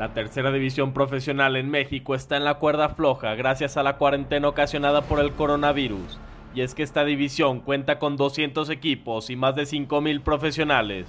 La 0.00 0.14
tercera 0.14 0.50
división 0.50 0.94
profesional 0.94 1.56
en 1.56 1.68
México 1.68 2.14
está 2.14 2.38
en 2.38 2.44
la 2.44 2.54
cuerda 2.54 2.88
floja 2.88 3.34
gracias 3.34 3.76
a 3.76 3.82
la 3.82 3.98
cuarentena 3.98 4.48
ocasionada 4.48 5.02
por 5.02 5.20
el 5.20 5.32
coronavirus. 5.32 6.18
Y 6.54 6.62
es 6.62 6.74
que 6.74 6.82
esta 6.82 7.04
división 7.04 7.60
cuenta 7.60 7.98
con 7.98 8.16
200 8.16 8.70
equipos 8.70 9.28
y 9.28 9.36
más 9.36 9.56
de 9.56 9.64
5.000 9.64 10.22
profesionales. 10.22 11.06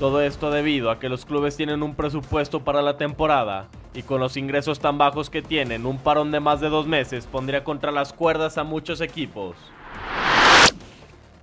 Todo 0.00 0.22
esto 0.22 0.50
debido 0.50 0.90
a 0.90 0.98
que 0.98 1.08
los 1.08 1.24
clubes 1.24 1.56
tienen 1.56 1.84
un 1.84 1.94
presupuesto 1.94 2.64
para 2.64 2.82
la 2.82 2.96
temporada 2.96 3.68
y 3.94 4.02
con 4.02 4.18
los 4.18 4.36
ingresos 4.36 4.80
tan 4.80 4.98
bajos 4.98 5.30
que 5.30 5.40
tienen, 5.40 5.86
un 5.86 5.98
parón 5.98 6.32
de 6.32 6.40
más 6.40 6.60
de 6.60 6.68
dos 6.68 6.88
meses 6.88 7.28
pondría 7.28 7.62
contra 7.62 7.92
las 7.92 8.12
cuerdas 8.12 8.58
a 8.58 8.64
muchos 8.64 9.00
equipos. 9.00 9.54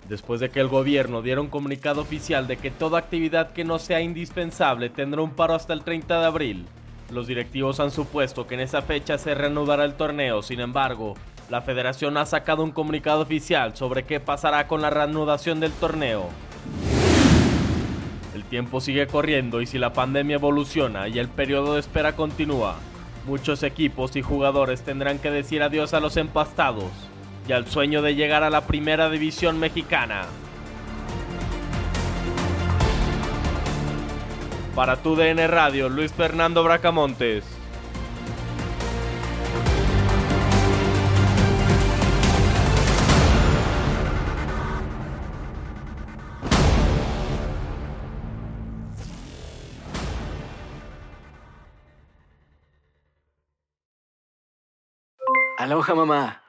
Después 0.09 0.39
de 0.39 0.49
que 0.49 0.59
el 0.59 0.67
gobierno 0.67 1.21
diera 1.21 1.39
un 1.39 1.49
comunicado 1.49 2.01
oficial 2.01 2.47
de 2.47 2.57
que 2.57 2.71
toda 2.71 2.97
actividad 2.97 3.51
que 3.51 3.63
no 3.63 3.77
sea 3.77 4.01
indispensable 4.01 4.89
tendrá 4.89 5.21
un 5.21 5.29
paro 5.29 5.53
hasta 5.53 5.71
el 5.71 5.83
30 5.83 6.19
de 6.19 6.25
abril, 6.25 6.65
los 7.11 7.27
directivos 7.27 7.79
han 7.79 7.91
supuesto 7.91 8.47
que 8.47 8.55
en 8.55 8.61
esa 8.61 8.81
fecha 8.81 9.19
se 9.19 9.35
reanudará 9.35 9.85
el 9.85 9.93
torneo, 9.93 10.41
sin 10.41 10.61
embargo, 10.61 11.13
la 11.51 11.61
federación 11.61 12.17
ha 12.17 12.25
sacado 12.25 12.63
un 12.63 12.71
comunicado 12.71 13.21
oficial 13.21 13.77
sobre 13.77 14.03
qué 14.03 14.19
pasará 14.19 14.67
con 14.67 14.81
la 14.81 14.89
reanudación 14.89 15.59
del 15.59 15.71
torneo. 15.73 16.29
El 18.33 18.43
tiempo 18.45 18.81
sigue 18.81 19.05
corriendo 19.05 19.61
y 19.61 19.67
si 19.67 19.77
la 19.77 19.93
pandemia 19.93 20.35
evoluciona 20.35 21.07
y 21.07 21.19
el 21.19 21.27
periodo 21.27 21.75
de 21.75 21.81
espera 21.81 22.15
continúa, 22.15 22.77
muchos 23.27 23.61
equipos 23.61 24.15
y 24.15 24.23
jugadores 24.23 24.81
tendrán 24.81 25.19
que 25.19 25.29
decir 25.29 25.61
adiós 25.61 25.93
a 25.93 25.99
los 25.99 26.17
empastados 26.17 27.08
y 27.49 27.51
al 27.51 27.65
sueño 27.65 28.03
de 28.03 28.13
llegar 28.13 28.43
a 28.43 28.51
la 28.51 28.67
primera 28.67 29.09
división 29.09 29.59
mexicana. 29.59 30.27
Para 34.75 34.97
tu 34.97 35.15
DN 35.15 35.47
Radio, 35.47 35.89
Luis 35.89 36.13
Fernando 36.13 36.63
Bracamontes. 36.63 37.43
Aloha 55.57 55.95
mamá. 55.95 56.48